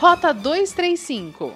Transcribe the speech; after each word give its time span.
Rota 0.00 0.32
235. 0.32 1.52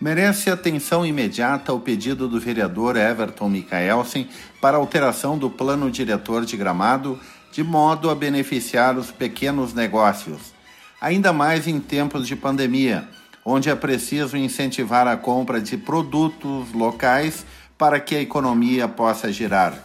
Merece 0.00 0.50
atenção 0.50 1.06
imediata 1.06 1.72
o 1.72 1.78
pedido 1.78 2.26
do 2.26 2.40
vereador 2.40 2.96
Everton 2.96 3.48
Micaelsen 3.48 4.28
para 4.60 4.78
alteração 4.78 5.38
do 5.38 5.48
plano 5.48 5.88
diretor 5.92 6.44
de 6.44 6.56
gramado, 6.56 7.20
de 7.52 7.62
modo 7.62 8.10
a 8.10 8.16
beneficiar 8.16 8.98
os 8.98 9.12
pequenos 9.12 9.72
negócios, 9.72 10.52
ainda 11.00 11.32
mais 11.32 11.68
em 11.68 11.78
tempos 11.78 12.26
de 12.26 12.34
pandemia, 12.34 13.08
onde 13.44 13.70
é 13.70 13.76
preciso 13.76 14.36
incentivar 14.36 15.06
a 15.06 15.16
compra 15.16 15.60
de 15.60 15.76
produtos 15.76 16.72
locais 16.72 17.46
para 17.78 18.00
que 18.00 18.16
a 18.16 18.20
economia 18.20 18.88
possa 18.88 19.32
girar. 19.32 19.80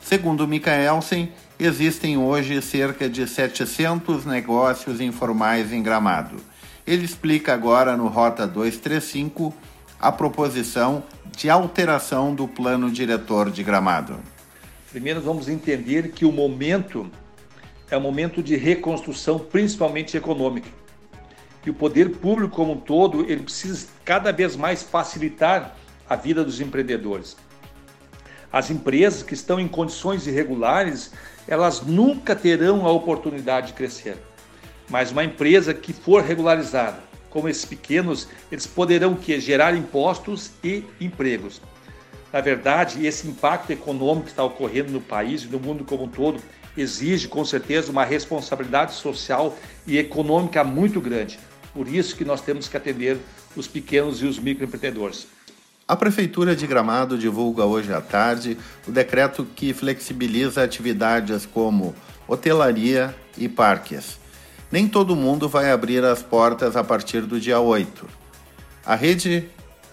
Segundo 0.00 0.48
Micaelsen, 0.48 1.30
existem 1.58 2.16
hoje 2.16 2.62
cerca 2.62 3.10
de 3.10 3.26
700 3.26 4.24
negócios 4.24 5.02
informais 5.02 5.70
em 5.70 5.82
Gramado. 5.82 6.36
Ele 6.88 7.04
explica 7.04 7.52
agora 7.52 7.98
no 7.98 8.08
Rota 8.08 8.46
235 8.46 9.52
a 10.00 10.10
proposição 10.10 11.04
de 11.36 11.50
alteração 11.50 12.34
do 12.34 12.48
plano 12.48 12.90
diretor 12.90 13.50
de 13.50 13.62
Gramado. 13.62 14.18
Primeiro, 14.90 15.20
vamos 15.20 15.50
entender 15.50 16.12
que 16.12 16.24
o 16.24 16.32
momento 16.32 17.10
é 17.90 17.98
um 17.98 18.00
momento 18.00 18.42
de 18.42 18.56
reconstrução, 18.56 19.38
principalmente 19.38 20.16
econômica. 20.16 20.70
E 21.66 21.68
o 21.68 21.74
poder 21.74 22.08
público 22.08 22.56
como 22.56 22.72
um 22.72 22.80
todo, 22.80 23.20
ele 23.30 23.42
precisa 23.42 23.86
cada 24.02 24.32
vez 24.32 24.56
mais 24.56 24.82
facilitar 24.82 25.76
a 26.08 26.16
vida 26.16 26.42
dos 26.42 26.58
empreendedores. 26.58 27.36
As 28.50 28.70
empresas 28.70 29.22
que 29.22 29.34
estão 29.34 29.60
em 29.60 29.68
condições 29.68 30.26
irregulares, 30.26 31.12
elas 31.46 31.82
nunca 31.82 32.34
terão 32.34 32.86
a 32.86 32.90
oportunidade 32.90 33.66
de 33.66 33.72
crescer. 33.74 34.16
Mas 34.88 35.10
uma 35.10 35.24
empresa 35.24 35.74
que 35.74 35.92
for 35.92 36.22
regularizada, 36.22 36.98
como 37.30 37.48
esses 37.48 37.64
pequenos, 37.64 38.28
eles 38.50 38.66
poderão 38.66 39.14
que 39.14 39.38
gerar 39.40 39.76
impostos 39.76 40.50
e 40.64 40.84
empregos. 41.00 41.60
Na 42.32 42.40
verdade, 42.40 43.06
esse 43.06 43.26
impacto 43.26 43.70
econômico 43.70 44.24
que 44.24 44.30
está 44.30 44.44
ocorrendo 44.44 44.92
no 44.92 45.00
país 45.00 45.42
e 45.42 45.46
no 45.48 45.58
mundo 45.58 45.84
como 45.84 46.04
um 46.04 46.08
todo 46.08 46.40
exige 46.76 47.26
com 47.28 47.44
certeza 47.44 47.90
uma 47.90 48.04
responsabilidade 48.04 48.94
social 48.94 49.56
e 49.86 49.98
econômica 49.98 50.62
muito 50.62 51.00
grande. 51.00 51.38
Por 51.72 51.88
isso 51.88 52.16
que 52.16 52.24
nós 52.24 52.40
temos 52.40 52.68
que 52.68 52.76
atender 52.76 53.18
os 53.56 53.66
pequenos 53.66 54.22
e 54.22 54.26
os 54.26 54.38
microempreendedores. 54.38 55.26
A 55.86 55.96
Prefeitura 55.96 56.54
de 56.54 56.66
Gramado 56.66 57.16
divulga 57.16 57.64
hoje 57.64 57.92
à 57.92 58.00
tarde 58.00 58.58
o 58.86 58.90
decreto 58.90 59.46
que 59.56 59.72
flexibiliza 59.72 60.62
atividades 60.62 61.46
como 61.46 61.94
hotelaria 62.26 63.14
e 63.38 63.48
parques 63.48 64.18
nem 64.70 64.86
todo 64.86 65.16
mundo 65.16 65.48
vai 65.48 65.70
abrir 65.70 66.04
as 66.04 66.22
portas 66.22 66.76
a 66.76 66.84
partir 66.84 67.22
do 67.22 67.40
dia 67.40 67.58
8. 67.58 68.06
A 68.84 68.94
rede 68.94 69.48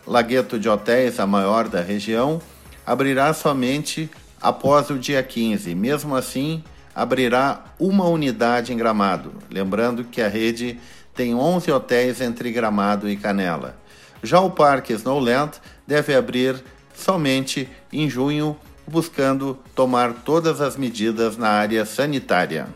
Lagueto 0.06 0.60
de 0.60 0.70
Hotéis, 0.70 1.20
a 1.20 1.26
maior 1.26 1.68
da 1.68 1.82
região, 1.82 2.42
abrirá 2.86 3.34
somente 3.34 4.10
após 4.42 4.90
o 4.90 5.00
dia 5.00 5.24
15. 5.24 5.74
Mesmo 5.74 6.16
assim, 6.16 6.64
abrirá 6.94 7.64
uma 7.80 8.06
unidade 8.06 8.72
em 8.72 8.78
Gramado. 8.78 9.34
Lembrando 9.50 10.04
que 10.04 10.22
a 10.22 10.28
rede 10.28 10.80
tem 11.14 11.34
11 11.34 11.72
hotéis 11.72 12.22
entre 12.22 12.52
Gramado 12.52 13.10
e 13.10 13.16
Canela. 13.16 13.78
Já 14.22 14.40
o 14.40 14.52
Parque 14.52 14.94
Snowland 14.94 15.54
deve 15.88 16.14
abrir 16.14 16.62
somente 16.94 17.70
em 17.92 18.10
junho, 18.10 18.58
buscando 18.88 19.58
tomar 19.74 20.14
todas 20.26 20.62
as 20.62 20.78
medidas 20.78 21.38
na 21.38 21.50
área 21.50 21.86
sanitária. 21.86 22.68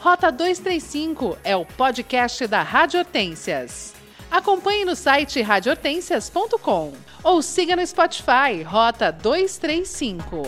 Rota 0.00 0.32
235 0.32 1.36
é 1.44 1.54
o 1.54 1.66
podcast 1.66 2.46
da 2.46 2.62
Rádio 2.62 3.00
Hortências. 3.00 3.92
Acompanhe 4.30 4.82
no 4.82 4.96
site 4.96 5.42
radiohortências.com 5.42 6.94
ou 7.22 7.42
siga 7.42 7.76
no 7.76 7.86
Spotify 7.86 8.62
Rota 8.64 9.12
235. 9.12 10.42